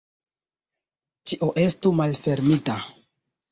Ĉio 1.33 1.51
estu 1.65 1.93
malfermita. 2.01 2.81